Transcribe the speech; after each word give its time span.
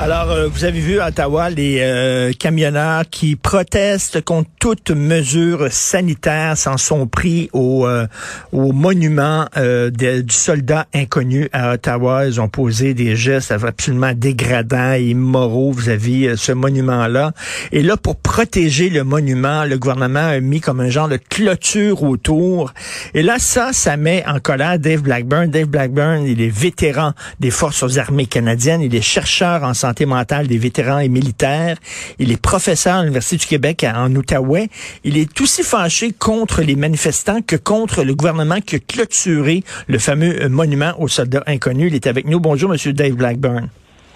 Alors, 0.00 0.30
euh, 0.30 0.46
vous 0.46 0.62
avez 0.64 0.78
vu 0.78 1.00
à 1.00 1.08
Ottawa 1.08 1.50
les 1.50 1.78
euh, 1.80 2.32
camionneurs 2.32 3.02
qui 3.10 3.34
protestent 3.34 4.20
contre 4.24 4.48
toute 4.60 4.92
mesure 4.92 5.66
sanitaire 5.72 6.56
s'en 6.56 6.76
sont 6.76 7.08
pris 7.08 7.50
au, 7.52 7.84
euh, 7.84 8.06
au 8.52 8.72
monument 8.72 9.46
euh, 9.56 9.90
de- 9.90 10.20
du 10.20 10.32
soldat 10.34 10.86
inconnu 10.94 11.48
à 11.52 11.72
Ottawa. 11.72 12.26
Ils 12.26 12.40
ont 12.40 12.48
posé 12.48 12.94
des 12.94 13.16
gestes 13.16 13.50
absolument 13.50 14.12
dégradants 14.14 14.92
et 14.94 15.02
immoraux 15.08 15.72
vis-à-vis 15.72 16.28
euh, 16.28 16.36
ce 16.36 16.52
monument-là. 16.52 17.32
Et 17.72 17.82
là, 17.82 17.96
pour 17.96 18.14
protéger 18.14 18.90
le 18.90 19.02
monument, 19.02 19.64
le 19.64 19.78
gouvernement 19.78 20.28
a 20.28 20.38
mis 20.38 20.60
comme 20.60 20.78
un 20.78 20.90
genre 20.90 21.08
de 21.08 21.16
clôture 21.18 22.04
autour. 22.04 22.72
Et 23.14 23.22
là, 23.24 23.38
ça, 23.40 23.72
ça 23.72 23.96
met 23.96 24.24
en 24.28 24.38
colère 24.38 24.78
Dave 24.78 25.02
Blackburn. 25.02 25.50
Dave 25.50 25.66
Blackburn, 25.66 26.22
il 26.24 26.40
est 26.40 26.56
vétéran 26.56 27.14
des 27.40 27.50
Forces 27.50 27.98
armées 27.98 28.26
canadiennes. 28.26 28.80
Il 28.80 28.94
est 28.94 29.02
chercheur 29.02 29.64
en 29.64 29.74
santé 29.74 29.87
mentale 30.06 30.46
des 30.46 30.58
vétérans 30.58 30.98
et 30.98 31.08
militaires. 31.08 31.76
Il 32.18 32.32
est 32.32 32.40
professeur 32.40 32.96
à 32.96 33.00
l'Université 33.02 33.36
du 33.36 33.46
Québec 33.46 33.84
à- 33.84 34.00
en 34.00 34.14
Outaouais. 34.14 34.68
Il 35.04 35.16
est 35.16 35.40
aussi 35.40 35.62
fâché 35.62 36.12
contre 36.12 36.62
les 36.62 36.76
manifestants 36.76 37.40
que 37.42 37.56
contre 37.56 38.02
le 38.04 38.14
gouvernement 38.14 38.60
qui 38.60 38.76
a 38.76 38.78
clôturé 38.78 39.62
le 39.86 39.98
fameux 39.98 40.42
euh, 40.42 40.48
monument 40.48 40.92
aux 40.98 41.08
soldats 41.08 41.42
inconnus. 41.46 41.88
Il 41.90 41.94
est 41.94 42.06
avec 42.06 42.26
nous. 42.26 42.40
Bonjour, 42.40 42.70
Monsieur 42.70 42.92
Dave 42.92 43.12
Blackburn. 43.12 43.68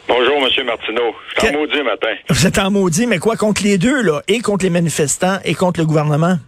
Bonjour, 0.09 0.35
M. 0.37 0.67
Martineau. 0.67 1.13
Je 1.37 1.41
suis 1.47 1.57
en 1.57 1.59
maudit 1.61 1.83
matin. 1.83 2.09
Vous 2.29 2.47
êtes 2.47 2.59
en 2.59 2.71
maudit, 2.71 3.07
mais 3.07 3.19
quoi 3.19 3.37
contre 3.37 3.63
les 3.63 3.79
deux, 3.79 4.03
là? 4.03 4.21
Et 4.29 4.41
contre 4.41 4.65
les 4.65 4.71
manifestants 4.71 5.39
et 5.45 5.55
contre 5.55 5.81
le 5.81 5.87
gouvernement? 5.87 6.39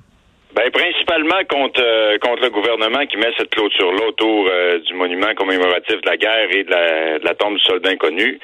Ben, 0.55 0.71
principalement 0.71 1.43
contre, 1.49 1.83
euh, 1.83 2.17
contre 2.19 2.43
le 2.43 2.51
gouvernement 2.51 3.05
qui 3.07 3.17
met 3.17 3.33
cette 3.37 3.51
clôture-là 3.51 4.07
autour 4.07 4.49
euh, 4.49 4.79
du 4.79 4.95
monument 4.95 5.35
commémoratif 5.35 6.01
de 6.01 6.09
la 6.09 6.17
guerre 6.17 6.49
et 6.51 6.63
de 6.63 6.71
la, 6.71 7.19
de 7.19 7.25
la 7.25 7.35
tombe 7.35 7.57
du 7.57 7.63
soldat 7.65 7.91
inconnu. 7.91 8.39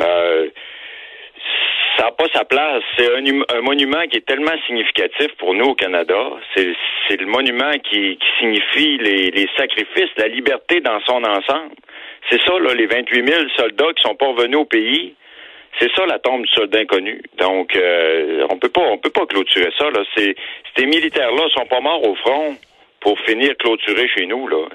Euh, 0.00 0.48
ça 1.98 2.04
n'a 2.04 2.12
pas 2.12 2.24
sa 2.32 2.44
place. 2.46 2.82
C'est 2.96 3.14
un, 3.14 3.26
hum- 3.26 3.44
un 3.54 3.60
monument 3.60 4.00
qui 4.10 4.16
est 4.18 4.26
tellement 4.26 4.56
significatif 4.66 5.28
pour 5.36 5.52
nous 5.52 5.66
au 5.66 5.74
Canada. 5.74 6.30
C'est 6.54 7.20
le 7.20 7.26
monument 7.26 7.72
qui, 7.84 8.16
qui 8.16 8.28
signifie 8.38 8.96
les, 8.96 9.30
les 9.30 9.48
sacrifices, 9.58 10.10
la 10.16 10.28
liberté 10.28 10.80
dans 10.80 11.00
son 11.00 11.22
ensemble. 11.24 11.74
C'est 12.30 12.40
ça, 12.40 12.58
là, 12.58 12.72
les 12.72 12.86
28 12.86 13.28
000 13.28 13.40
soldats 13.56 13.92
qui 13.96 14.02
sont 14.02 14.14
pas 14.14 14.28
revenus 14.28 14.58
au 14.58 14.64
pays. 14.64 15.14
C'est 15.78 15.90
ça 15.96 16.04
la 16.06 16.18
tombe 16.18 16.42
du 16.42 16.52
soldat 16.52 16.80
inconnu. 16.80 17.22
Donc, 17.38 17.74
euh, 17.76 18.46
on 18.50 18.58
peut 18.58 18.68
pas, 18.68 18.82
on 18.82 18.98
peut 18.98 19.10
pas 19.10 19.26
clôturer 19.26 19.70
ça. 19.78 19.90
Là. 19.90 20.02
C'est, 20.16 20.34
ces 20.76 20.86
militaires-là 20.86 21.42
sont 21.54 21.66
pas 21.66 21.80
morts 21.80 22.06
au 22.06 22.14
front 22.16 22.56
pour 23.00 23.18
finir 23.20 23.54
clôturer 23.58 24.06
chez 24.08 24.26
nous. 24.26 24.46
Là, 24.46 24.68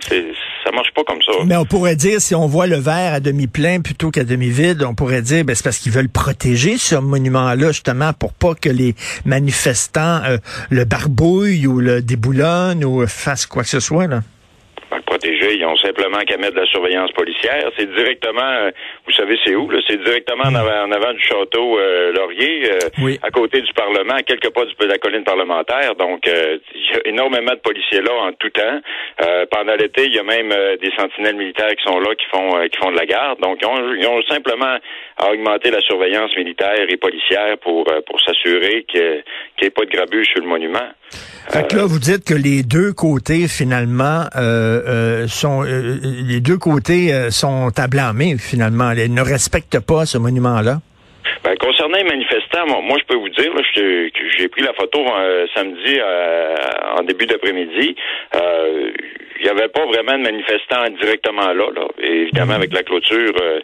ça 0.63 0.72
marche 0.72 0.91
pas 0.95 1.03
comme 1.03 1.22
ça. 1.22 1.31
Mais 1.45 1.56
on 1.56 1.66
pourrait 1.66 1.95
dire, 1.95 2.19
si 2.19 2.33
on 2.33 2.47
voit 2.47 2.66
le 2.66 2.78
verre 2.78 3.13
à 3.13 3.19
demi 3.19 3.47
plein 3.47 3.81
plutôt 3.81 4.09
qu'à 4.09 4.23
demi 4.23 4.50
vide, 4.50 4.83
on 4.83 4.95
pourrait 4.95 5.22
dire, 5.22 5.45
ben, 5.45 5.56
c'est 5.56 5.63
parce 5.63 5.78
qu'ils 5.78 5.91
veulent 5.91 6.09
protéger 6.09 6.78
ce 6.78 6.95
monument-là, 6.95 7.67
justement, 7.67 8.13
pour 8.13 8.33
pas 8.33 8.56
que 8.56 8.69
les 8.69 8.95
manifestants 9.25 10.23
euh, 10.23 10.38
le 10.72 10.85
barbouillent 10.85 11.67
ou 11.67 11.79
le 11.79 12.01
déboulonnent 12.01 12.83
ou 12.83 13.06
fassent 13.07 13.45
quoi 13.45 13.63
que 13.63 13.69
ce 13.69 13.79
soit, 13.79 14.07
là. 14.07 14.22
Ils 15.53 15.66
ont 15.66 15.75
simplement 15.78 16.19
qu'à 16.19 16.38
mettre 16.38 16.56
de 16.56 16.61
la 16.61 16.66
surveillance 16.67 17.11
policière. 17.11 17.69
C'est 17.78 17.94
directement, 17.94 18.41
euh, 18.41 18.72
vous 19.06 19.11
savez 19.13 19.38
c'est 19.45 19.56
où, 19.56 19.69
là? 19.69 19.79
C'est 19.88 20.01
directement 20.03 20.44
en 20.45 20.56
avant, 20.56 20.83
en 20.88 20.91
avant 20.91 21.13
du 21.13 21.22
château 21.22 21.78
euh, 21.79 22.13
Laurier, 22.13 22.72
euh, 22.72 22.79
Oui. 23.01 23.19
à 23.22 23.29
côté 23.31 23.61
du 23.61 23.72
Parlement, 23.73 24.16
à 24.16 24.23
quelques 24.23 24.50
pas 24.51 24.66
de 24.66 24.85
la 24.85 24.97
colline 24.97 25.23
parlementaire. 25.23 25.95
Donc, 25.95 26.25
il 26.28 26.85
y 26.91 26.95
a 26.95 27.00
énormément 27.06 27.51
de 27.51 27.59
policiers 27.59 28.01
là 28.01 28.13
en 28.13 28.31
tout 28.33 28.50
temps. 28.50 28.79
Pendant 29.51 29.75
l'été, 29.75 30.06
il 30.06 30.16
y 30.16 30.19
a 30.19 30.23
même 30.23 30.50
des 30.81 30.91
sentinelles 30.97 31.35
militaires 31.35 31.75
qui 31.75 31.83
sont 31.83 32.00
là, 32.00 32.16
qui 32.16 32.25
font 32.27 32.67
qui 32.67 32.77
font 32.77 32.91
de 32.91 32.97
la 32.97 33.06
garde. 33.06 33.39
Donc, 33.39 33.59
ils 33.62 33.66
ont, 33.67 33.94
ils 33.95 34.07
ont 34.07 34.22
simplement 34.23 34.77
à 35.17 35.31
augmenter 35.31 35.72
la 35.72 35.81
surveillance 35.81 36.35
militaire 36.35 36.85
et 36.88 36.97
policière 36.97 37.57
pour 37.59 37.85
pour 38.06 38.22
s'assurer 38.22 38.83
qu'il 38.83 39.23
n'y 39.62 39.67
ait 39.67 39.69
pas 39.69 39.85
de 39.85 39.89
grabuge 39.91 40.27
sur 40.27 40.41
le 40.41 40.47
monument. 40.47 40.88
Fait 41.50 41.68
que 41.68 41.76
là, 41.78 41.84
vous 41.86 42.00
dites 42.00 42.26
que 42.26 42.34
les 42.34 42.64
deux 42.64 42.92
côtés, 42.92 43.48
finalement, 43.48 44.24
euh, 44.36 44.82
euh, 44.88 45.28
sont 45.28 45.64
euh, 45.64 45.98
les 46.02 46.40
deux 46.42 46.58
côtés 46.58 47.14
euh, 47.14 47.30
sont 47.30 47.70
à 47.78 47.88
blâmer, 47.88 48.36
finalement. 48.38 48.92
Ils 48.92 49.14
ne 49.14 49.22
respectent 49.22 49.80
pas 49.80 50.06
ce 50.06 50.18
monument-là. 50.18 50.80
Ben, 51.44 51.56
concernant 51.58 51.98
les 51.98 52.04
manifestants, 52.04 52.66
moi, 52.68 52.82
moi, 52.82 52.98
je 53.00 53.06
peux 53.06 53.20
vous 53.20 53.30
dire, 53.30 53.54
là, 53.54 53.62
je- 53.76 54.10
que 54.10 54.20
j'ai 54.38 54.48
pris 54.48 54.64
la 54.64 54.74
photo 54.74 55.00
euh, 55.08 55.46
samedi 55.54 56.00
euh, 56.00 56.56
en 56.98 57.04
début 57.04 57.26
d'après-midi. 57.28 57.96
Euh, 58.36 58.92
Il 59.38 59.44
n'y 59.44 59.50
avait 59.50 59.68
pas 59.68 59.86
vraiment 59.86 60.18
de 60.18 60.24
manifestants 60.24 60.90
directement 61.02 61.52
là. 61.54 61.68
là. 61.76 61.88
Et 62.02 62.22
évidemment, 62.24 62.54
avec 62.54 62.74
la 62.74 62.84
clôture, 62.84 63.34
euh, 63.42 63.60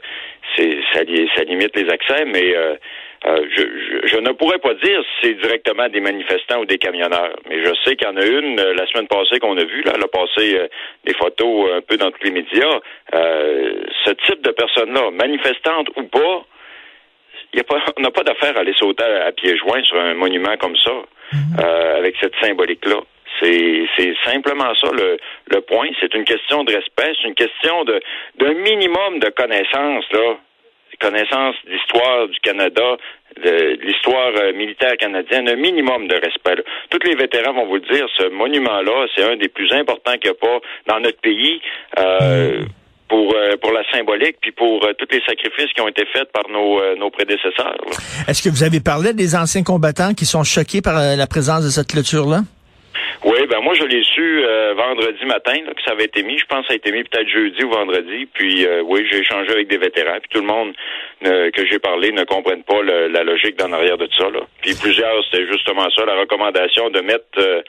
c'est 0.56 0.78
ça, 0.94 1.00
ça 1.36 1.44
limite 1.46 1.76
les 1.76 1.90
accès, 1.90 2.26
mais 2.26 2.54
euh, 2.56 2.76
euh, 3.26 3.46
je, 3.56 3.62
je- 3.62 4.08
je 4.08 4.18
ne 4.18 4.32
pourrais 4.32 4.58
pas 4.60 4.74
dire 4.76 5.02
si 5.04 5.28
c'est 5.28 5.34
directement 5.36 5.88
des 5.90 6.00
manifestants 6.02 6.60
ou 6.62 6.66
des 6.66 6.78
camionneurs. 6.80 7.36
Mais 7.48 7.64
je 7.64 7.72
sais 7.84 7.96
qu'il 7.96 8.08
y 8.08 8.12
en 8.12 8.18
a 8.18 8.26
une 8.26 8.60
euh, 8.60 8.74
la 8.74 8.88
semaine 8.88 9.08
passée 9.08 9.40
qu'on 9.40 9.58
a 9.58 9.64
vue. 9.64 9.84
Là, 9.84 9.94
elle 9.96 10.04
a 10.04 10.08
passé 10.08 10.58
euh, 10.58 10.68
des 11.06 11.14
photos 11.14 11.72
un 11.74 11.82
peu 11.82 11.98
dans 11.98 12.10
tous 12.12 12.24
les 12.24 12.32
médias. 12.32 12.80
Euh, 13.14 13.84
ce 14.06 14.12
type 14.12 14.42
de 14.42 14.52
personnes-là, 14.52 15.12
manifestantes 15.12 15.90
ou 15.98 16.04
pas, 16.04 16.46
il 17.54 17.58
y 17.58 17.60
a 17.60 17.64
pas, 17.64 17.78
on 17.98 18.02
n'a 18.02 18.12
pas 18.12 18.24
d'affaire 18.24 18.58
à 18.58 18.62
aller 18.62 18.74
sauter 18.74 19.04
à, 19.04 19.26
à 19.28 19.32
pieds 19.32 19.56
joints 19.58 19.84
sur 19.84 19.98
un 20.00 20.14
monument 20.16 20.58
comme 20.58 20.76
ça, 20.78 20.92
euh, 21.64 21.98
avec 21.98 22.16
cette 22.20 22.34
symbolique-là. 22.42 23.02
C'est, 23.40 23.86
c'est 23.98 24.14
simplement 24.26 24.74
ça 24.76 24.90
le, 24.94 25.18
le 25.48 25.62
point. 25.62 25.88
C'est 26.00 26.14
une 26.14 26.26
question 26.26 26.64
de 26.64 26.74
respect, 26.76 27.14
c'est 27.22 27.28
une 27.28 27.34
question 27.36 27.84
de 27.86 28.00
d'un 28.38 28.54
minimum 28.54 29.20
de 29.20 29.30
connaissances 29.30 30.06
là, 30.12 30.38
connaissance 31.02 31.56
d'histoire 31.68 32.28
du 32.28 32.40
Canada, 32.40 32.98
de, 33.44 33.80
l'histoire 33.82 34.32
euh, 34.38 34.54
militaire 34.54 34.96
canadienne, 34.98 35.50
un 35.50 35.56
minimum 35.56 36.08
de 36.08 36.16
respect. 36.16 36.64
Tous 36.90 37.00
les 37.04 37.16
vétérans 37.16 37.54
vont 37.54 37.68
vous 37.68 37.76
le 37.76 37.94
dire, 37.94 38.08
ce 38.18 38.30
monument-là, 38.30 39.08
c'est 39.16 39.24
un 39.24 39.36
des 39.36 39.50
plus 39.50 39.72
importants 39.74 40.14
qu'il 40.18 40.32
n'y 40.32 40.38
a 40.38 40.40
pas 40.40 40.60
dans 40.88 41.00
notre 41.00 41.20
pays. 41.20 41.62
Euh, 42.00 42.64
pour, 43.10 43.34
euh, 43.36 43.58
pour 43.62 43.74
la 43.74 43.84
symbolique, 43.92 44.38
puis 44.42 44.54
pour 44.54 44.86
euh, 44.86 44.94
tous 44.98 45.08
les 45.12 45.22
sacrifices 45.28 45.74
qui 45.76 45.82
ont 45.82 45.90
été 45.90 46.06
faits 46.14 46.32
par 46.32 46.44
nos, 46.50 46.80
nos 46.96 47.10
prédécesseurs. 47.10 47.76
Est-ce 48.26 48.42
que 48.42 48.48
vous 48.48 48.64
avez 48.64 48.80
parlé 48.80 49.12
des 49.14 49.36
anciens 49.36 49.64
combattants 49.64 50.14
qui 50.14 50.26
sont 50.26 50.46
choqués 50.46 50.82
par 50.82 50.94
la 50.94 51.28
présence 51.28 51.66
de 51.66 51.70
cette 51.70 51.88
clôture-là? 51.88 52.44
Oui, 53.24 53.46
ben 53.48 53.62
moi 53.62 53.76
je 53.76 53.84
l'ai 53.84 54.04
su 54.04 54.44
euh, 54.44 54.74
vendredi 54.74 55.24
matin 55.26 55.54
là, 55.66 55.74
que 55.76 55.82
ça 55.86 55.92
avait 55.92 56.06
été 56.06 56.24
mis. 56.24 56.40
Je 56.40 56.46
pense 56.46 56.62
que 56.62 56.68
ça 56.68 56.74
a 56.74 56.76
été 56.76 56.92
mis 56.92 57.04
peut-être 57.04 57.28
jeudi 57.28 57.64
ou 57.64 57.70
vendredi. 57.70 58.28
Puis 58.34 58.66
euh, 58.66 58.82
oui, 58.82 59.06
j'ai 59.12 59.20
échangé 59.20 59.52
avec 59.52 59.68
des 59.68 59.78
vétérans. 59.78 60.20
Puis 60.20 60.30
tout 60.32 60.42
le 60.42 60.48
monde, 60.48 60.74
que 61.24 61.66
j'ai 61.70 61.80
parlé 61.80 62.12
ne 62.12 62.24
comprennent 62.24 62.64
pas 62.64 62.82
la 62.84 63.24
logique 63.24 63.58
d'en 63.58 63.72
arrière 63.72 63.98
de 63.98 64.08
ça. 64.18 64.30
Là. 64.30 64.42
Puis 64.62 64.76
plusieurs, 64.76 65.24
c'était 65.26 65.48
justement 65.52 65.88
ça, 65.96 66.06
la 66.06 66.20
recommandation 66.20 66.90
de 66.90 67.02
mettre 67.02 67.26
euh, 67.38 67.62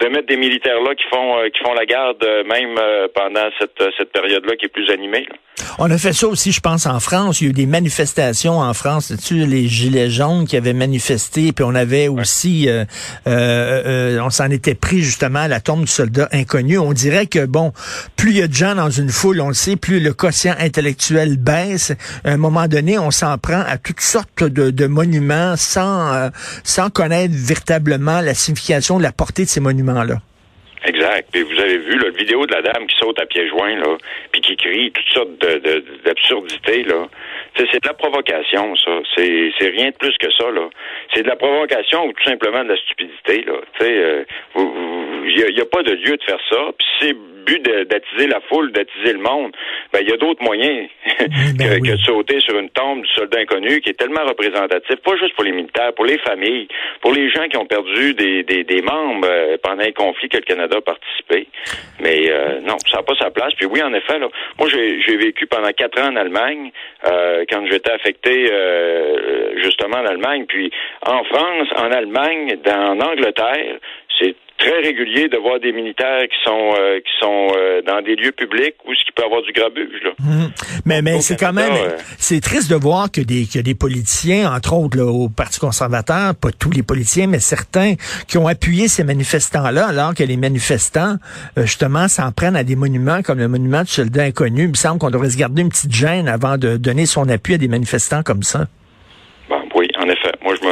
de 0.00 0.06
mettre 0.08 0.26
des 0.28 0.36
militaires 0.36 0.80
là 0.80 0.94
qui 0.94 1.04
font 1.10 1.38
euh, 1.38 1.48
qui 1.48 1.58
font 1.64 1.74
la 1.74 1.84
garde 1.84 2.22
euh, 2.22 2.44
même 2.44 2.78
pendant 3.14 3.48
cette, 3.58 3.82
cette 3.96 4.12
période-là 4.12 4.56
qui 4.56 4.66
est 4.66 4.72
plus 4.72 4.90
animée. 4.90 5.26
On 5.80 5.90
a 5.90 5.98
fait 5.98 6.12
ça 6.12 6.28
aussi, 6.28 6.52
je 6.52 6.60
pense, 6.60 6.86
en 6.86 7.00
France. 7.00 7.40
Il 7.40 7.44
y 7.44 7.46
a 7.48 7.50
eu 7.50 7.52
des 7.52 7.66
manifestations 7.66 8.58
en 8.58 8.74
France, 8.74 9.12
tu 9.26 9.34
les 9.46 9.66
gilets 9.66 10.08
jaunes 10.08 10.46
qui 10.46 10.56
avaient 10.56 10.72
manifesté, 10.72 11.52
puis 11.52 11.64
on 11.64 11.74
avait 11.74 12.06
aussi, 12.06 12.68
on 13.26 14.30
s'en 14.30 14.50
était 14.50 14.76
pris 14.76 15.00
justement 15.00 15.40
à 15.40 15.48
la 15.48 15.60
tombe 15.60 15.80
du 15.80 15.90
soldat 15.90 16.28
inconnu. 16.32 16.78
On 16.78 16.92
dirait 16.92 17.26
que 17.26 17.44
bon, 17.44 17.72
plus 18.16 18.30
il 18.30 18.38
y 18.38 18.42
a 18.42 18.46
de 18.46 18.54
gens 18.54 18.76
dans 18.76 18.90
une 18.90 19.10
foule, 19.10 19.40
on 19.40 19.48
le 19.48 19.54
sait, 19.54 19.76
plus 19.76 19.98
le 19.98 20.12
quotient 20.12 20.54
intellectuel 20.58 21.36
baisse. 21.36 21.92
À 22.24 22.30
un 22.30 22.36
moment 22.36 22.68
donné, 22.68 22.97
on 22.98 23.10
s'en 23.10 23.38
prend 23.38 23.60
à 23.60 23.78
toutes 23.78 24.00
sortes 24.00 24.42
de, 24.42 24.86
monuments 24.86 25.56
sans, 25.56 26.14
euh, 26.14 26.28
sans 26.64 26.90
connaître 26.90 27.34
véritablement 27.34 28.20
la 28.20 28.34
signification, 28.34 28.98
la 28.98 29.12
portée 29.12 29.44
de 29.44 29.48
ces 29.48 29.60
monuments-là. 29.60 30.16
Exact. 30.84 31.34
Et 31.34 31.42
vous 31.42 31.58
avez 31.58 31.78
vu 31.78 31.98
la 31.98 32.10
vidéo 32.10 32.46
de 32.46 32.54
la 32.54 32.62
dame 32.62 32.86
qui 32.86 32.96
saute 32.96 33.18
à 33.20 33.26
pieds 33.26 33.48
joints, 33.48 33.76
là, 33.76 33.96
puis 34.30 34.40
qui 34.40 34.56
crie 34.56 34.92
toutes 34.92 35.12
sortes 35.12 35.30
d'absurdités, 36.04 36.84
là. 36.84 37.06
C'est 37.56 37.82
de 37.82 37.88
la 37.88 37.94
provocation, 37.94 38.76
ça. 38.76 38.90
C'est 39.16 39.52
rien 39.60 39.90
de 39.90 39.96
plus 39.96 40.16
que 40.18 40.30
ça, 40.30 40.50
là. 40.50 40.68
C'est 41.12 41.22
de 41.22 41.28
la 41.28 41.36
provocation 41.36 42.06
ou 42.06 42.12
tout 42.12 42.24
simplement 42.24 42.62
de 42.62 42.70
la 42.70 42.76
stupidité, 42.76 43.44
là. 43.44 43.54
Euh, 43.82 44.24
il 44.54 44.62
n'y 45.54 45.60
a, 45.60 45.66
pas 45.66 45.82
de 45.82 45.92
lieu 45.92 46.16
de 46.16 46.22
faire 46.22 46.40
ça. 46.50 46.72
Puis 46.76 46.86
c'est 47.00 47.16
but 47.48 47.62
d'attiser 47.62 48.26
la 48.26 48.40
foule, 48.48 48.72
d'attiser 48.72 49.12
le 49.12 49.20
monde, 49.20 49.52
ben 49.92 50.00
il 50.02 50.08
y 50.08 50.12
a 50.12 50.16
d'autres 50.16 50.42
moyens 50.42 50.88
ben 51.58 51.80
que, 51.82 51.92
de 51.92 51.96
sauter 51.98 52.40
sur 52.40 52.58
une 52.58 52.68
tombe 52.70 53.02
du 53.02 53.08
soldat 53.14 53.40
inconnu 53.40 53.80
qui 53.80 53.90
est 53.90 53.98
tellement 53.98 54.24
représentatif, 54.26 54.96
pas 54.96 55.16
juste 55.16 55.34
pour 55.34 55.44
les 55.44 55.52
militaires, 55.52 55.94
pour 55.94 56.04
les 56.04 56.18
familles, 56.18 56.68
pour 57.00 57.12
les 57.12 57.30
gens 57.30 57.48
qui 57.48 57.56
ont 57.56 57.66
perdu 57.66 58.14
des, 58.14 58.42
des, 58.42 58.82
membres 58.82 59.26
euh, 59.28 59.56
pendant 59.62 59.82
un 59.82 59.92
conflit 59.92 60.28
que 60.28 60.36
le 60.36 60.42
Canada 60.42 60.76
a 60.76 60.80
participé. 60.80 61.48
Mais 62.00 62.30
euh, 62.30 62.60
non, 62.60 62.76
ça 62.90 62.98
n'a 62.98 63.02
pas 63.02 63.14
sa 63.18 63.30
place. 63.30 63.54
Puis 63.54 63.66
oui, 63.66 63.82
en 63.82 63.92
effet, 63.94 64.18
là, 64.18 64.28
moi 64.58 64.68
j'ai 64.68 65.16
vécu 65.16 65.46
pendant 65.46 65.70
quatre 65.72 66.00
ans 66.00 66.12
en 66.12 66.16
Allemagne 66.16 66.70
euh, 67.06 67.44
quand 67.50 67.64
j'étais 67.70 67.92
affecté 67.92 68.50
justement 69.56 69.98
en 69.98 70.06
Allemagne. 70.06 70.44
Puis 70.46 70.70
en 71.06 71.24
France, 71.24 71.68
en 71.76 71.90
Allemagne, 71.90 72.58
dans, 72.64 72.98
en 72.98 73.00
Angleterre, 73.00 73.78
très 74.68 74.80
régulier 74.80 75.28
de 75.28 75.36
voir 75.38 75.60
des 75.60 75.72
militaires 75.72 76.22
qui 76.28 76.36
sont 76.44 76.74
euh, 76.78 76.98
qui 76.98 77.12
sont 77.20 77.48
euh, 77.56 77.80
dans 77.86 78.02
des 78.02 78.16
lieux 78.16 78.32
publics 78.32 78.74
où 78.86 78.94
ce 78.94 79.04
qui 79.04 79.12
peut 79.12 79.24
avoir 79.24 79.42
du 79.42 79.52
grabuge 79.52 80.02
là. 80.04 80.10
Hum. 80.20 80.50
Mais 80.84 81.00
mais 81.00 81.20
c'est 81.20 81.36
quand 81.36 81.52
même 81.52 81.72
euh, 81.72 81.96
c'est 82.18 82.40
triste 82.40 82.70
de 82.70 82.76
voir 82.76 83.10
que 83.10 83.20
des 83.22 83.46
que 83.46 83.60
des 83.60 83.74
politiciens 83.74 84.52
entre 84.52 84.74
autres 84.74 85.00
au 85.00 85.28
Parti 85.28 85.58
conservateur, 85.60 86.34
pas 86.34 86.50
tous 86.52 86.70
les 86.70 86.82
politiciens 86.82 87.28
mais 87.28 87.38
certains 87.38 87.94
qui 88.28 88.36
ont 88.36 88.46
appuyé 88.46 88.88
ces 88.88 89.04
manifestants 89.04 89.70
là 89.70 89.86
alors 89.86 90.14
que 90.14 90.22
les 90.22 90.36
manifestants 90.36 91.16
justement 91.56 92.08
s'en 92.08 92.30
prennent 92.32 92.56
à 92.56 92.64
des 92.64 92.76
monuments 92.76 93.22
comme 93.22 93.38
le 93.38 93.48
monument 93.48 93.82
du 93.82 93.90
soldat 93.90 94.24
inconnu. 94.24 94.64
Il 94.64 94.70
me 94.70 94.74
semble 94.74 94.98
qu'on 94.98 95.10
devrait 95.10 95.30
se 95.30 95.38
garder 95.38 95.62
une 95.62 95.70
petite 95.70 95.92
gêne 95.92 96.28
avant 96.28 96.58
de 96.58 96.76
donner 96.76 97.06
son 97.06 97.28
appui 97.28 97.54
à 97.54 97.58
des 97.58 97.68
manifestants 97.68 98.22
comme 98.22 98.42
ça. 98.42 98.66
Bon, 99.48 99.60
oui, 99.74 99.88
en 99.98 100.08
effet. 100.08 100.32
Moi 100.42 100.54
je 100.60 100.67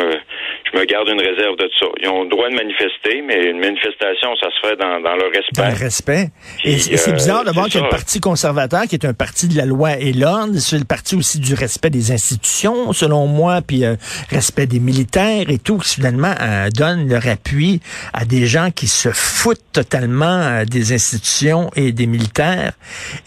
me 0.75 0.77
me 0.77 0.85
garde 0.85 1.09
une 1.09 1.21
réserve 1.21 1.57
de 1.57 1.69
ça. 1.79 1.87
Ils 2.03 2.09
ont 2.09 2.23
le 2.25 2.29
droit 2.29 2.49
de 2.49 2.55
manifester, 2.55 3.23
mais 3.27 3.51
une 3.51 3.59
manifestation, 3.59 4.37
ça 4.41 4.49
se 4.51 4.69
fait 4.69 4.77
dans, 4.77 5.01
dans 5.01 5.17
le 5.17 5.27
respect. 5.27 5.63
Dans 5.63 5.69
le 5.69 5.85
respect. 5.85 6.31
et, 6.65 6.79
c'est 6.79 7.13
bizarre 7.13 7.45
de 7.45 7.51
euh, 7.51 7.53
voir 7.53 7.67
qu'il 7.67 7.81
y 7.81 7.83
a 7.83 7.87
le 7.87 7.91
Parti 7.91 8.21
conservateur, 8.21 8.83
qui 8.83 8.95
est 8.95 9.07
un 9.07 9.15
parti 9.15 9.49
de 9.49 9.57
la 9.57 9.65
loi 9.65 9.99
et 9.99 10.13
l'ordre, 10.13 10.59
c'est 10.59 10.79
le 10.79 10.85
parti 10.85 11.17
aussi 11.17 11.39
du 11.39 11.55
respect 11.55 11.91
des 11.91 12.13
institutions, 12.13 12.93
selon 12.93 13.27
moi, 13.27 13.63
puis 13.67 13.85
euh, 13.85 13.97
respect 14.31 14.67
des 14.67 14.81
militaires 14.81 15.49
et 15.49 15.59
tout, 15.59 15.79
qui 15.79 15.95
finalement 15.95 16.35
euh, 16.41 16.69
donne 16.71 17.09
leur 17.09 17.27
appui 17.27 17.81
à 18.13 18.25
des 18.25 18.47
gens 18.47 18.71
qui 18.71 18.87
se 18.87 19.09
foutent 19.11 19.61
totalement 19.73 20.65
des 20.65 20.93
institutions 20.93 21.71
et 21.77 21.93
des 21.93 22.07
militaires. 22.07 22.73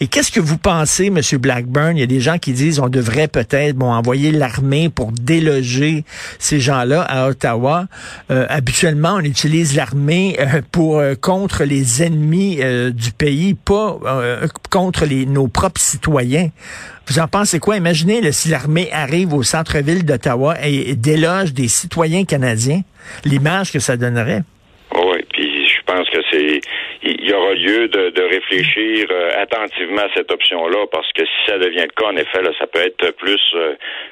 Et 0.00 0.06
qu'est-ce 0.06 0.30
que 0.30 0.40
vous 0.40 0.58
pensez, 0.58 1.06
M. 1.06 1.20
Blackburn? 1.38 1.96
Il 1.96 2.00
y 2.00 2.04
a 2.04 2.06
des 2.06 2.20
gens 2.20 2.38
qui 2.38 2.52
disent 2.52 2.80
on 2.80 2.88
devrait 2.88 3.28
peut-être 3.28 3.76
bon, 3.76 3.92
envoyer 3.92 4.30
l'armée 4.32 4.88
pour 4.88 5.12
déloger 5.12 6.04
ces 6.38 6.60
gens-là 6.60 7.02
à 7.02 7.29
Ottawa, 7.30 7.86
euh, 8.30 8.46
habituellement, 8.48 9.14
on 9.16 9.20
utilise 9.20 9.76
l'armée 9.76 10.36
euh, 10.38 10.60
pour 10.70 10.98
euh, 10.98 11.14
contre 11.14 11.64
les 11.64 12.02
ennemis 12.02 12.60
du 12.92 13.12
pays, 13.12 13.54
pas 13.54 13.98
contre 14.70 15.06
nos 15.06 15.48
propres 15.48 15.80
citoyens. 15.80 16.50
Vous 17.06 17.18
en 17.18 17.28
pensez 17.28 17.58
quoi? 17.58 17.76
Imaginez 17.76 18.32
si 18.32 18.48
l'armée 18.48 18.90
arrive 18.92 19.32
au 19.34 19.42
centre-ville 19.42 20.04
d'Ottawa 20.04 20.54
et, 20.62 20.94
déloge 20.94 21.52
des 21.52 21.68
citoyens 21.68 22.24
canadiens, 22.24 22.82
l'image 23.24 23.72
que 23.72 23.78
ça 23.78 23.96
donnerait. 23.96 24.42
Oui, 24.94 25.18
puis 25.32 25.66
je 25.66 25.80
pense 25.86 26.08
que 26.10 26.18
c'est 26.30 26.60
il 27.02 27.28
y 27.28 27.32
aura 27.32 27.54
lieu 27.54 27.88
de, 27.88 28.10
de 28.10 28.22
réfléchir 28.22 29.06
attentivement 29.36 30.02
à 30.02 30.08
cette 30.14 30.30
option-là, 30.30 30.86
parce 30.92 31.10
que 31.12 31.24
si 31.24 31.46
ça 31.46 31.58
devient 31.58 31.86
le 31.86 31.94
cas, 31.96 32.08
en 32.08 32.16
effet, 32.16 32.42
là, 32.42 32.50
ça 32.58 32.66
peut 32.66 32.80
être 32.80 33.10
plus 33.16 33.54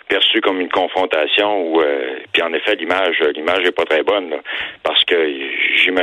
perçu 0.08 0.40
comme 0.40 0.60
une 0.60 0.70
confrontation 0.70 1.68
ou 1.68 1.80
euh, 1.80 2.18
puis 2.32 2.42
en 2.42 2.52
effet 2.52 2.74
l'image 2.76 3.20
l'image 3.34 3.64
est 3.64 3.72
pas 3.72 3.84
très 3.84 4.02
bonne 4.02 4.34
parce 4.82 5.04
que 5.04 5.14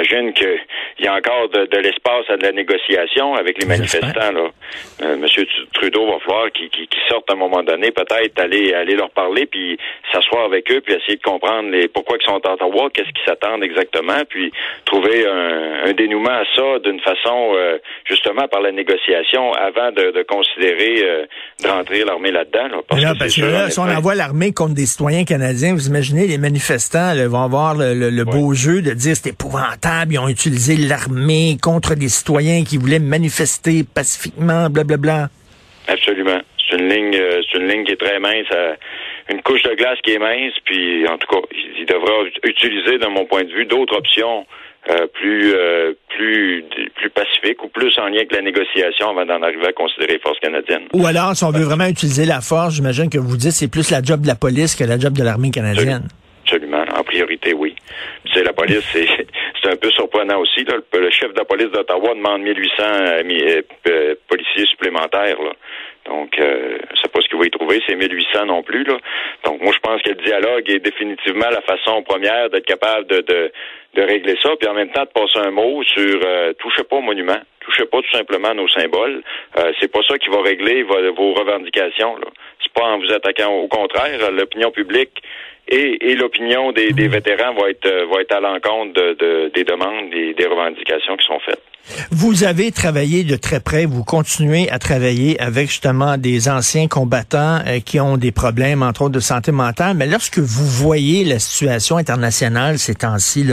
j'imagine 0.03 0.33
que 0.33 0.57
il 0.99 1.05
y 1.05 1.07
a 1.07 1.13
encore 1.13 1.49
de, 1.49 1.77
l'espace 1.77 2.29
à 2.29 2.37
de 2.37 2.43
la 2.43 2.51
négociation 2.51 3.35
avec 3.35 3.59
les 3.59 3.67
manifestants 3.67 4.31
là. 4.31 4.49
Euh, 5.01 5.17
Monsieur 5.17 5.45
Trudeau 5.73 6.05
va 6.07 6.19
falloir 6.19 6.51
qu'il 6.51 6.69
qu 6.69 6.87
sorte 7.09 7.29
à 7.29 7.33
un 7.33 7.37
moment 7.37 7.63
donné 7.63 7.91
peut-être 7.91 8.39
aller 8.39 8.73
aller 8.73 8.95
leur 8.95 9.09
parler 9.11 9.45
puis 9.45 9.77
s'asseoir 10.11 10.45
avec 10.45 10.71
eux 10.71 10.81
puis 10.81 10.95
essayer 10.95 11.17
de 11.17 11.21
comprendre 11.21 11.69
les 11.69 11.87
pourquoi 11.87 12.17
ils 12.19 12.25
sont 12.25 12.39
à 12.45 12.53
Ottawa, 12.53 12.89
qu'est-ce 12.93 13.09
qu'ils 13.09 13.25
s'attendent 13.25 13.63
exactement 13.63 14.23
puis 14.29 14.51
trouver 14.85 15.27
un, 15.27 15.89
un 15.89 15.93
dénouement 15.93 16.29
à 16.29 16.45
ça 16.55 16.79
d'une 16.79 16.99
façon 17.01 17.53
euh, 17.55 17.77
justement 18.05 18.47
par 18.47 18.61
la 18.61 18.71
négociation 18.71 19.53
avant 19.53 19.91
de, 19.91 20.11
de 20.11 20.23
considérer 20.23 21.03
euh, 21.03 21.25
de 21.63 21.67
rentrer 21.67 22.03
l'armée 22.03 22.31
là-dedans 22.31 22.67
là, 22.67 23.13
parce, 23.17 23.35
que, 23.35 23.79
envoie 23.79 24.15
l'armée 24.15 24.53
contre 24.53 24.73
des 24.73 24.85
citoyens 24.85 25.23
canadiens, 25.23 25.73
vous 25.73 25.87
imaginez, 25.87 26.27
les 26.27 26.37
manifestants 26.37 27.13
vont 27.27 27.43
avoir 27.43 27.75
le, 27.75 28.23
beau 28.23 28.53
jeu 28.53 28.81
de 28.81 28.91
dire 28.91 29.15
c'est 29.15 29.29
épouvantable, 29.29 29.84
ils 30.09 30.19
ont 30.19 30.27
utilisé 30.27 30.75
l'armée 30.77 31.57
contre 31.61 31.95
des 31.95 32.09
citoyens 32.09 32.63
qui 32.63 32.77
voulaient 32.77 32.99
manifester 32.99 33.83
pacifiquement, 33.83 34.69
blablabla. 34.69 34.97
Bla, 34.97 35.29
bla. 35.87 35.93
Absolument. 35.93 36.41
C'est 36.67 36.77
une 36.77 36.89
ligne, 36.89 37.15
euh, 37.15 37.41
c'est 37.51 37.59
une 37.59 37.67
ligne 37.67 37.85
qui 37.85 37.91
est 37.91 37.99
très 37.99 38.19
mince, 38.19 38.47
une 39.29 39.41
couche 39.41 39.61
de 39.63 39.75
glace 39.75 39.99
qui 40.03 40.13
est 40.13 40.19
mince, 40.19 40.53
puis 40.63 41.07
en 41.07 41.17
tout 41.17 41.27
cas, 41.27 41.47
il 41.51 41.85
devra 41.85 42.11
utiliser, 42.43 42.97
de 42.97 43.07
mon 43.07 43.25
point 43.25 43.43
de 43.43 43.51
vue, 43.51 43.65
d'autres 43.65 43.95
options 43.95 44.45
euh, 44.89 45.07
plus 45.13 45.53
euh, 45.55 45.93
plus 46.15 46.63
plus 46.95 47.09
pacifique 47.09 47.63
ou 47.63 47.69
plus 47.69 47.97
en 47.97 48.05
lien 48.05 48.17
avec 48.17 48.31
la 48.31 48.41
négociation 48.41 49.09
avant 49.09 49.25
d'en 49.25 49.41
arriver 49.41 49.65
à 49.65 49.73
considérer 49.73 50.13
les 50.13 50.19
forces 50.19 50.39
canadiennes. 50.39 50.87
Ou 50.93 51.07
alors, 51.07 51.35
si 51.35 51.43
on 51.43 51.49
veut 51.49 51.63
vraiment 51.63 51.87
utiliser 51.87 52.25
la 52.25 52.39
force, 52.39 52.75
j'imagine 52.75 53.09
que 53.09 53.17
vous 53.17 53.35
dites 53.35 53.51
c'est 53.51 53.69
plus 53.69 53.89
la 53.89 54.03
job 54.03 54.21
de 54.21 54.27
la 54.27 54.35
police 54.35 54.75
que 54.75 54.83
la 54.83 54.99
job 54.99 55.13
de 55.13 55.23
l'armée 55.23 55.49
canadienne. 55.49 56.07
Absolument. 56.43 56.85
En 56.95 57.03
priorité, 57.03 57.53
oui. 57.53 57.75
La 58.43 58.53
police, 58.53 58.83
c'est 58.93 59.71
un 59.71 59.75
peu 59.75 59.89
surprenant 59.91 60.39
aussi. 60.39 60.65
Le, 60.65 61.09
chef 61.09 61.33
de 61.33 61.39
la 61.39 61.45
police 61.45 61.69
d'Ottawa 61.71 62.13
demande 62.13 62.41
1800 62.41 62.83
euh, 63.87 64.15
policiers 64.27 64.65
supplémentaires. 64.65 65.37
Donc, 66.05 66.37
euh, 66.39 66.77
je 66.93 67.07
pas 67.07 67.21
ce 67.21 67.27
qu'il 67.29 67.39
va 67.39 67.45
y 67.45 67.49
trouver, 67.49 67.81
c'est 67.87 67.95
1800 67.95 68.45
non 68.45 68.61
plus. 68.61 68.83
Donc, 68.83 69.61
moi, 69.61 69.73
je 69.73 69.79
pense 69.79 70.01
que 70.01 70.09
le 70.09 70.15
dialogue 70.15 70.69
est 70.69 70.79
définitivement 70.79 71.49
la 71.49 71.61
façon 71.61 72.03
première 72.03 72.49
d'être 72.49 72.65
capable 72.65 73.07
de, 73.07 73.51
de, 73.95 74.01
régler 74.01 74.35
ça, 74.41 74.49
puis 74.59 74.67
en 74.69 74.73
même 74.73 74.89
temps 74.91 75.03
de 75.03 75.09
passer 75.09 75.39
un 75.39 75.51
mot 75.51 75.83
sur 75.83 76.19
euh, 76.23 76.53
touchez 76.59 76.83
pas 76.83 76.97
au 76.97 77.01
monument, 77.01 77.39
touchez 77.61 77.85
pas 77.85 78.01
tout 78.01 78.11
simplement 78.11 78.53
nos 78.53 78.67
symboles. 78.67 79.23
Euh, 79.57 79.71
c'est 79.79 79.91
pas 79.91 80.01
ça 80.07 80.17
qui 80.17 80.29
va 80.29 80.41
régler 80.41 80.83
vos, 80.83 81.33
revendications. 81.33 82.17
Là. 82.17 82.27
C'est 82.61 82.73
pas 82.73 82.85
en 82.85 82.99
vous 82.99 83.11
attaquant. 83.11 83.51
Au 83.51 83.67
contraire, 83.67 84.31
l'opinion 84.31 84.71
publique 84.71 85.21
et, 85.67 86.11
et 86.11 86.15
l'opinion 86.15 86.71
des, 86.71 86.91
des, 86.91 87.07
vétérans 87.07 87.53
va 87.53 87.69
être, 87.69 87.89
va 88.11 88.21
être 88.21 88.33
à 88.33 88.39
l'encontre 88.39 88.93
de, 88.93 89.51
des 89.53 89.63
demandes, 89.63 90.09
des, 90.11 90.33
des 90.33 90.45
revendications 90.45 91.17
qui 91.17 91.25
sont 91.25 91.39
faites. 91.39 91.61
Vous 92.09 92.43
avez 92.43 92.71
travaillé 92.71 93.23
de 93.23 93.35
très 93.35 93.59
près, 93.59 93.85
vous 93.85 94.03
continuez 94.03 94.69
à 94.71 94.79
travailler 94.79 95.39
avec 95.39 95.69
justement 95.69 96.17
des 96.17 96.49
anciens 96.49 96.87
combattants 96.87 97.59
euh, 97.67 97.79
qui 97.79 97.99
ont 97.99 98.17
des 98.17 98.31
problèmes, 98.31 98.81
entre 98.81 99.03
autres, 99.03 99.13
de 99.13 99.19
santé 99.19 99.51
mentale. 99.51 99.95
Mais 99.95 100.07
lorsque 100.07 100.39
vous 100.39 100.65
voyez 100.65 101.23
la 101.23 101.37
situation 101.37 101.97
internationale 101.97 102.79
ces 102.79 102.95
temps-ci, 102.95 103.45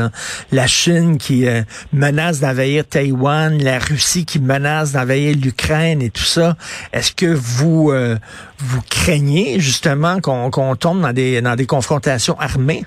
la 0.51 0.67
Chine 0.67 1.19
qui 1.19 1.47
euh, 1.47 1.63
menace 1.93 2.41
d'envahir 2.41 2.87
Taïwan, 2.87 3.63
la 3.63 3.79
Russie 3.79 4.25
qui 4.25 4.39
menace 4.39 4.93
d'envahir 4.93 5.37
l'Ukraine 5.37 6.03
et 6.03 6.11
tout 6.11 6.23
ça, 6.23 6.57
est-ce 6.93 7.13
que 7.13 7.27
vous 7.27 7.91
euh, 7.91 8.17
vous 8.59 8.83
craignez 8.89 9.61
justement 9.61 10.21
qu'on 10.21 10.77
tombe 10.77 11.01
dans 11.01 11.13
des 11.13 11.41
dans 11.41 11.57
des 11.57 11.67
confrontations 11.67 12.39
armées? 12.39 12.85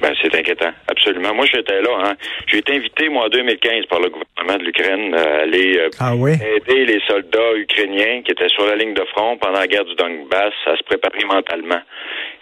Ben, 0.00 0.14
c'est 0.22 0.34
inquiétant, 0.34 0.70
absolument. 0.88 1.34
Moi, 1.34 1.46
j'étais 1.52 1.80
là. 1.82 1.90
Hein. 2.04 2.14
J'ai 2.46 2.58
été 2.58 2.74
invité, 2.76 3.08
moi, 3.08 3.24
en 3.26 3.28
2015 3.28 3.86
par 3.86 3.98
le 4.00 4.10
gouvernement 4.10 4.58
de 4.58 4.64
l'Ukraine 4.64 5.14
à 5.14 5.40
aller 5.42 5.76
euh, 5.78 5.88
ah 5.98 6.14
oui? 6.14 6.32
aider 6.34 6.84
les 6.84 7.00
soldats 7.08 7.54
ukrainiens 7.56 8.22
qui 8.22 8.30
étaient 8.32 8.48
sur 8.48 8.64
la 8.66 8.76
ligne 8.76 8.94
de 8.94 9.04
front 9.06 9.36
pendant 9.38 9.58
la 9.58 9.66
guerre 9.66 9.84
du 9.84 9.94
Donbass 9.96 10.52
à 10.66 10.76
se 10.76 10.82
préparer 10.84 11.24
mentalement. 11.24 11.80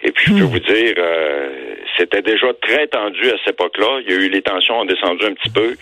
Et 0.03 0.13
puis, 0.13 0.27
je 0.27 0.39
peux 0.39 0.45
Hmm. 0.45 0.53
vous 0.53 0.59
dire, 0.61 0.95
euh, 0.99 1.75
c'était 1.97 2.21
déjà 2.23 2.49
très 2.61 2.87
tendu 2.89 3.27
à 3.31 3.37
cette 3.39 3.55
époque-là. 3.55 4.01
Il 4.07 4.13
y 4.13 4.15
a 4.17 4.21
eu 4.21 4.29
les 4.29 4.43
tensions 4.43 4.81
ont 4.81 4.85
descendu 4.85 5.25
un 5.25 5.33
petit 5.33 5.51
peu 5.51 5.75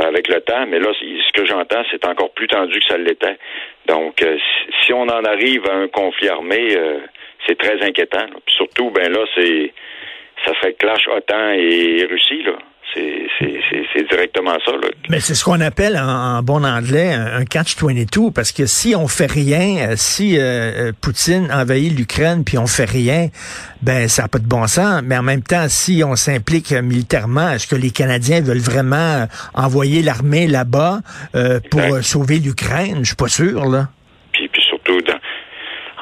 euh, 0.00 0.02
avec 0.08 0.26
le 0.28 0.40
temps, 0.40 0.66
mais 0.66 0.80
là, 0.80 0.88
ce 1.00 1.32
que 1.32 1.46
j'entends, 1.46 1.82
c'est 1.90 2.04
encore 2.06 2.32
plus 2.32 2.48
tendu 2.48 2.78
que 2.80 2.86
ça 2.86 2.98
l'était. 2.98 3.36
Donc, 3.86 4.20
euh, 4.22 4.36
si, 4.36 4.86
si 4.86 4.92
on 4.92 5.02
en 5.02 5.24
arrive 5.24 5.64
à 5.68 5.74
un 5.74 5.86
conflit 5.88 6.28
armé, 6.28 6.76
euh, 6.76 6.98
c'est 7.46 7.56
très 7.56 7.80
inquiétant. 7.82 8.18
là. 8.26 8.36
Puis 8.44 8.54
surtout, 8.56 8.90
ben 8.90 9.10
là, 9.12 9.24
c'est 9.36 9.72
ça 10.44 10.52
fait 10.60 10.74
clash 10.74 11.06
OTAN 11.08 11.52
et 11.52 12.06
Russie, 12.10 12.42
là. 12.44 12.52
C'est, 12.92 13.28
c'est, 13.38 13.60
c'est, 13.70 13.84
c'est 13.94 14.08
directement 14.08 14.56
ça, 14.66 14.72
là. 14.72 14.88
Mais 15.10 15.20
c'est 15.20 15.34
ce 15.36 15.44
qu'on 15.44 15.60
appelle 15.60 15.96
en, 15.96 16.38
en 16.38 16.42
bon 16.42 16.64
anglais 16.64 17.12
un, 17.14 17.36
un 17.36 17.44
catch-22, 17.44 18.32
parce 18.32 18.50
que 18.50 18.66
si 18.66 18.96
on 18.96 19.06
fait 19.06 19.30
rien, 19.30 19.90
euh, 19.90 19.92
si 19.94 20.36
euh, 20.36 20.40
euh, 20.88 20.92
Poutine 21.00 21.48
envahit 21.52 21.96
l'Ukraine 21.96 22.42
puis 22.42 22.58
on 22.58 22.66
fait 22.66 22.90
rien, 22.90 23.28
ben 23.80 24.08
ça 24.08 24.22
n'a 24.22 24.28
pas 24.28 24.40
de 24.40 24.48
bon 24.48 24.66
sens. 24.66 25.02
Mais 25.04 25.16
en 25.16 25.22
même 25.22 25.42
temps, 25.42 25.68
si 25.68 26.02
on 26.04 26.16
s'implique 26.16 26.72
euh, 26.72 26.82
militairement, 26.82 27.52
est-ce 27.52 27.68
que 27.68 27.76
les 27.76 27.90
Canadiens 27.90 28.40
veulent 28.40 28.58
vraiment 28.58 29.28
envoyer 29.54 30.02
l'armée 30.02 30.48
là-bas 30.48 30.98
euh, 31.36 31.60
pour 31.70 31.80
euh, 31.80 32.02
sauver 32.02 32.40
l'Ukraine? 32.40 32.98
Je 33.02 33.08
suis 33.08 33.16
pas 33.16 33.28
sûr, 33.28 33.66
là. 33.66 33.86
Puis, 34.32 34.48
puis 34.48 34.62
surtout, 34.68 35.00
dans, 35.02 35.18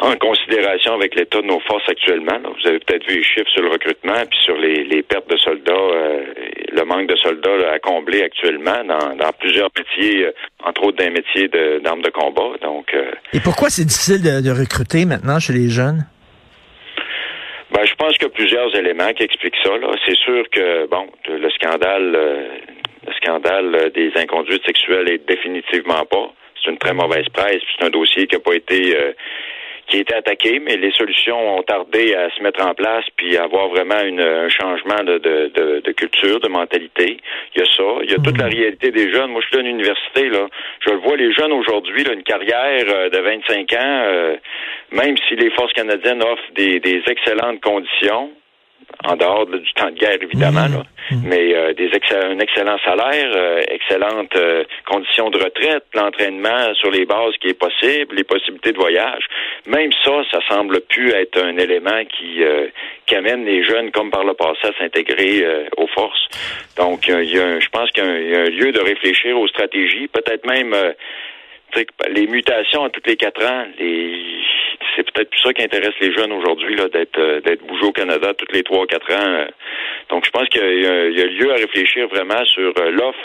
en 0.01 0.17
considération 0.17 0.95
avec 0.95 1.15
l'état 1.15 1.41
de 1.41 1.47
nos 1.47 1.61
forces 1.61 1.89
actuellement, 1.89 2.39
là. 2.39 2.49
vous 2.49 2.69
avez 2.69 2.79
peut-être 2.79 3.07
vu 3.09 3.17
les 3.17 3.25
chiffres 3.25 3.51
sur 3.51 3.63
le 3.63 3.71
recrutement, 3.71 4.25
puis 4.31 4.39
sur 4.45 4.57
les, 4.57 4.85
les 4.85 5.03
pertes 5.03 5.29
de 5.29 5.37
soldats, 5.37 5.73
euh, 5.73 6.25
le 6.73 6.85
manque 6.85 7.09
de 7.09 7.17
soldats 7.17 7.57
là, 7.57 7.73
à 7.73 7.79
combler 7.79 8.23
actuellement 8.23 8.85
dans, 8.85 9.17
dans 9.17 9.33
plusieurs 9.39 9.71
métiers, 9.77 10.27
euh, 10.27 10.33
entre 10.65 10.85
autres 10.85 10.99
d'un 10.99 11.11
métier 11.11 11.49
de, 11.49 11.81
d'armes 11.81 12.03
de 12.03 12.11
combat. 12.11 12.57
Donc, 12.63 12.95
euh, 12.95 13.11
Et 13.33 13.41
pourquoi 13.41 13.71
c'est 13.71 13.85
difficile 13.85 14.23
de, 14.23 14.41
de 14.41 14.51
recruter 14.51 15.05
maintenant 15.05 15.41
chez 15.41 15.53
les 15.53 15.69
jeunes? 15.69 16.07
Ben, 17.73 17.85
je 17.85 17.95
pense 17.95 18.13
qu'il 18.13 18.23
y 18.23 18.31
a 18.31 18.35
plusieurs 18.35 18.75
éléments 18.77 19.13
qui 19.13 19.25
expliquent 19.25 19.59
ça. 19.63 19.71
C'est 20.07 20.17
sûr 20.17 20.49
que 20.51 20.87
bon, 20.87 21.07
le 21.29 21.51
scandale, 21.51 22.13
le 23.07 23.13
scandale 23.21 23.91
des 23.95 24.11
inconduites 24.17 24.65
sexuelles 24.65 25.11
est 25.11 25.29
définitivement 25.29 26.05
pas. 26.07 26.33
C'est 26.63 26.71
une 26.71 26.79
très 26.79 26.95
mauvaise 26.95 27.29
presse. 27.29 27.59
puis 27.59 27.75
C'est 27.79 27.85
un 27.85 27.91
dossier 27.91 28.27
qui 28.27 28.37
a 28.37 28.41
pas 28.41 28.55
été 28.55 28.97
qui 29.89 29.97
a 29.97 30.01
été 30.01 30.15
attaqué, 30.15 30.61
mais 30.61 30.77
les 30.77 30.93
solutions 30.93 31.57
ont 31.57 31.63
tardé 31.63 32.15
à 32.15 32.31
se 32.31 32.43
mettre 32.43 32.65
en 32.65 32.75
place 32.75 33.05
puis 33.17 33.37
à 33.37 33.45
avoir 33.45 33.69
vraiment 33.69 34.01
une, 34.03 34.21
un 34.21 34.49
changement 34.49 35.03
de, 35.03 35.19
de, 35.19 35.51
de, 35.55 35.81
de 35.81 35.93
culture, 35.93 36.41
de 36.41 36.49
mentalité. 36.49 37.19
Il 37.55 37.61
y 37.61 37.63
a 37.63 37.67
ça. 37.77 37.99
Il 38.03 38.11
y 38.11 38.15
a 38.15 38.19
toute 38.19 38.39
la 38.39 38.47
réalité 38.47 38.91
des 38.91 39.11
jeunes. 39.11 39.31
Moi, 39.31 39.41
je 39.43 39.49
suis 39.49 39.59
à 39.59 39.63
l'université, 39.63 40.29
là. 40.29 40.47
Je 40.81 40.91
le 40.91 40.99
vois, 40.99 41.17
les 41.17 41.33
jeunes 41.33 41.53
aujourd'hui, 41.53 42.05
là, 42.05 42.13
une 42.13 42.23
carrière 42.23 42.85
euh, 42.89 43.09
de 43.09 43.19
25 43.19 43.73
ans, 43.73 44.03
euh, 44.07 44.37
même 44.93 45.17
si 45.29 45.37
les 45.37 45.51
forces 45.51 45.73
canadiennes 45.73 46.23
offrent 46.23 46.53
des, 46.55 46.81
des 46.81 47.03
excellentes 47.07 47.61
conditions, 47.61 48.31
en 49.05 49.17
dehors 49.17 49.47
de- 49.47 49.59
du 49.59 49.73
temps 49.75 49.91
de 49.91 49.99
guerre, 49.99 50.19
évidemment, 50.21 50.67
là. 50.69 50.83
mais 51.25 51.55
euh, 51.55 51.73
des 51.73 51.89
un 52.11 52.39
excellent 52.41 52.79
salaire, 52.85 53.31
euh, 53.35 53.63
excellentes 53.71 54.35
euh, 54.37 54.65
conditions 54.87 55.31
de 55.31 55.39
retraite, 55.39 55.85
l'entraînement 55.95 56.75
sur 56.75 56.91
les 56.91 57.07
bases 57.07 57.35
qui 57.41 57.49
est 57.49 57.59
possible, 57.59 58.17
les 58.17 58.25
possibilités 58.25 58.73
de 58.73 58.79
voyage. 58.79 59.23
Même 59.67 59.91
ça, 60.05 60.23
ça 60.31 60.41
semble 60.49 60.81
plus 60.83 61.11
être 61.13 61.41
un 61.43 61.57
élément 61.57 62.05
qui, 62.07 62.43
euh, 62.43 62.67
qui 63.07 63.15
amène 63.15 63.45
les 63.45 63.63
jeunes, 63.65 63.91
comme 63.91 64.11
par 64.11 64.25
le 64.25 64.35
passé, 64.35 64.59
à 64.65 64.73
s'intégrer 64.79 65.45
euh, 65.45 65.65
aux 65.77 65.87
forces. 65.87 66.29
Donc, 66.77 67.07
il 67.09 67.33
y 67.35 67.39
a 67.39 67.45
un- 67.47 67.61
je 67.61 67.69
pense 67.69 67.91
qu'il 67.91 68.05
y 68.05 68.07
a 68.07 68.11
un- 68.11 68.19
il 68.19 68.29
y 68.31 68.35
a 68.35 68.41
un 68.41 68.51
lieu 68.51 68.73
de 68.73 68.81
réfléchir 68.81 69.39
aux 69.39 69.49
stratégies, 69.49 70.09
peut-être 70.09 70.47
même 70.47 70.75
euh, 70.75 70.93
les 72.11 72.27
mutations 72.27 72.85
à 72.85 72.91
tous 72.91 73.03
les 73.07 73.17
quatre 73.17 73.45
ans, 73.45 73.67
les 73.79 74.41
c'est 74.97 75.09
peut-être 75.13 75.31
plus 75.31 75.41
ça 75.41 75.53
qui 75.53 75.63
intéresse 75.63 75.95
les 76.01 76.13
jeunes 76.13 76.33
aujourd'hui, 76.33 76.75
là, 76.77 76.89
d'être 76.89 77.19
euh, 77.19 77.41
d'être 77.41 77.65
bougé 77.67 77.85
au 77.85 77.93
Canada 77.93 78.35
tous 78.35 78.53
les 78.53 78.63
trois, 78.63 78.87
quatre 78.87 79.13
ans. 79.15 79.29
euh. 79.29 79.47
Donc 80.11 80.25
je 80.25 80.31
pense 80.31 80.49
qu'il 80.49 80.61
y, 80.61 80.87
a- 80.87 81.09
il 81.09 81.19
y 81.19 81.23
a 81.23 81.27
lieu 81.27 81.51
à 81.53 81.55
réfléchir 81.57 82.09
vraiment 82.09 82.45
sur 82.47 82.73
euh, 82.79 82.91
l'offre 82.91 83.19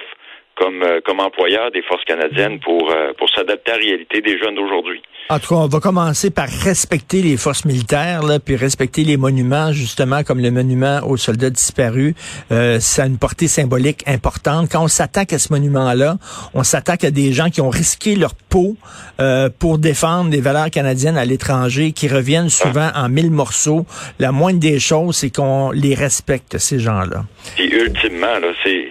comme, 0.56 0.84
euh, 0.84 1.02
comme 1.06 1.20
employeur 1.20 1.72
des 1.72 1.82
forces 1.84 2.04
canadiennes 2.06 2.60
pour, 2.60 2.92
euh, 2.92 3.14
pour 3.18 3.30
s'adapter 3.30 3.72
à 3.72 3.78
la 3.78 3.84
réalité 3.84 4.22
des 4.22 4.38
jeunes 4.38 4.56
d'aujourd'hui. 4.56 5.02
En 5.30 5.40
tout 5.40 5.56
cas, 5.56 5.62
on 5.62 5.68
va 5.68 5.80
commencer 5.80 6.32
par 6.32 6.50
respecter 6.50 7.22
les 7.22 7.38
forces 7.38 7.64
militaires, 7.64 8.24
là, 8.24 8.40
puis 8.40 8.58
respecter 8.58 9.04
les 9.06 9.16
monuments, 9.16 9.72
justement, 9.72 10.22
comme 10.24 10.42
le 10.42 10.52
monument 10.52 11.00
aux 11.08 11.16
soldats 11.16 11.50
disparus. 11.50 12.14
Euh, 12.52 12.80
ça 12.82 13.04
a 13.04 13.06
une 13.08 13.18
portée 13.18 13.48
symbolique 13.48 14.04
importante. 14.06 14.70
Quand 14.70 14.84
on 14.84 14.90
s'attaque 14.90 15.32
à 15.32 15.40
ce 15.40 15.54
monument-là, 15.54 16.18
on 16.54 16.64
s'attaque 16.64 17.06
à 17.06 17.12
des 17.12 17.32
gens 17.32 17.50
qui 17.50 17.62
ont 17.62 17.70
risqué 17.70 18.16
leur 18.16 18.36
peau 18.36 18.76
euh, 19.22 19.50
pour 19.58 19.78
défendre 19.78 20.30
des 20.30 20.42
valeurs 20.42 20.70
canadiennes 20.70 21.18
à 21.18 21.24
l'étranger, 21.24 21.94
qui 21.94 22.10
reviennent 22.10 22.50
souvent 22.50 22.90
en 22.94 23.08
mille 23.08 23.32
morceaux. 23.32 23.86
La 24.20 24.34
moindre 24.34 24.60
des 24.60 24.80
choses, 24.80 25.16
c'est 25.16 25.34
qu'on 25.34 25.72
les 25.72 25.96
respecte, 25.96 26.58
ces 26.58 26.80
gens-là. 26.80 27.24
Puis 27.56 27.68
ultimement, 27.68 28.40
là, 28.40 28.50
c'est 28.64 28.88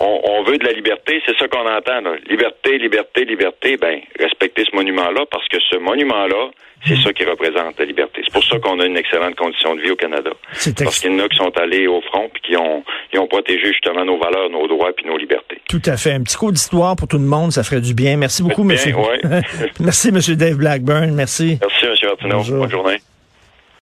on, 0.00 0.20
on 0.24 0.42
veut 0.44 0.58
de 0.58 0.64
la 0.64 0.72
liberté, 0.72 1.20
c'est 1.26 1.36
ça 1.38 1.46
qu'on 1.48 1.66
entend. 1.68 2.00
Là. 2.00 2.16
Liberté, 2.28 2.78
liberté, 2.78 3.24
liberté. 3.24 3.76
Ben, 3.76 4.00
respecter 4.18 4.64
ce 4.68 4.74
monument-là, 4.74 5.24
parce 5.30 5.46
que 5.48 5.58
ce 5.70 5.76
monument-là, 5.78 6.50
c'est 6.86 6.96
ça 6.96 7.12
qui 7.12 7.24
représente 7.24 7.78
la 7.78 7.84
liberté. 7.84 8.22
C'est 8.24 8.32
pour 8.32 8.42
ça 8.42 8.58
qu'on 8.58 8.80
a 8.80 8.86
une 8.86 8.96
excellente 8.96 9.36
condition 9.36 9.74
de 9.76 9.82
vie 9.82 9.90
au 9.90 9.96
Canada. 9.96 10.30
C'est 10.52 10.82
Parce 10.82 10.98
qu'il 10.98 11.12
y 11.12 11.14
en 11.14 11.18
a 11.24 11.28
qui 11.28 11.36
sont 11.36 11.54
allés 11.58 11.86
au 11.86 12.00
front 12.00 12.30
puis 12.32 12.40
qui 12.42 12.56
ont, 12.56 12.82
ils 13.12 13.18
ont 13.18 13.26
protégé 13.26 13.66
justement 13.66 14.04
nos 14.06 14.18
valeurs, 14.18 14.48
nos 14.48 14.66
droits 14.66 14.90
puis 14.96 15.04
nos 15.06 15.18
libertés. 15.18 15.60
tout 15.68 15.82
à 15.84 15.98
fait. 15.98 16.12
Un 16.12 16.22
petit 16.22 16.36
coup 16.38 16.50
d'histoire 16.50 16.96
pour 16.96 17.06
tout 17.06 17.18
le 17.18 17.24
monde, 17.24 17.52
ça 17.52 17.62
ferait 17.64 17.82
du 17.82 17.92
bien. 17.92 18.16
Merci 18.16 18.42
beaucoup, 18.42 18.64
Bien, 18.64 18.72
monsieur. 18.76 18.94
ouais. 18.96 19.20
Merci, 19.80 20.10
monsieur 20.10 20.36
Dave 20.36 20.56
Blackburn. 20.56 21.10
Merci. 21.14 21.58
Merci, 21.60 21.84
M. 21.84 22.08
Martineau. 22.08 22.36
Bonjour. 22.38 22.58
Bonne 22.60 22.70
journée. 22.70 22.96